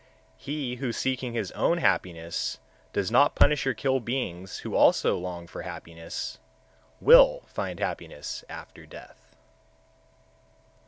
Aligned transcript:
132. 0.39 0.51
He 0.59 0.75
who 0.77 0.91
seeking 0.91 1.33
his 1.33 1.51
own 1.51 1.77
happiness 1.77 2.57
does 2.91 3.11
not 3.11 3.35
punish 3.35 3.67
or 3.67 3.75
kill 3.75 3.99
beings 3.99 4.57
who 4.57 4.73
also 4.75 5.15
long 5.15 5.45
for 5.45 5.61
happiness, 5.61 6.39
will 6.99 7.43
find 7.45 7.79
happiness 7.79 8.43
after 8.49 8.87
death. 8.87 9.35